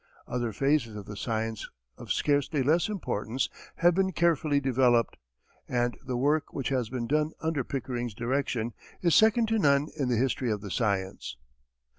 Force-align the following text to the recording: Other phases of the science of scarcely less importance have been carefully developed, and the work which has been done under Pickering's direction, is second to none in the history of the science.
Other 0.25 0.51
phases 0.51 0.95
of 0.95 1.05
the 1.05 1.15
science 1.15 1.69
of 1.95 2.11
scarcely 2.11 2.63
less 2.63 2.89
importance 2.89 3.49
have 3.75 3.93
been 3.93 4.13
carefully 4.13 4.59
developed, 4.59 5.15
and 5.67 5.95
the 6.03 6.17
work 6.17 6.45
which 6.51 6.69
has 6.69 6.89
been 6.89 7.05
done 7.05 7.33
under 7.41 7.63
Pickering's 7.63 8.15
direction, 8.15 8.73
is 9.03 9.13
second 9.13 9.47
to 9.49 9.59
none 9.59 9.89
in 9.99 10.09
the 10.09 10.17
history 10.17 10.49
of 10.51 10.61
the 10.61 10.71
science. 10.71 11.37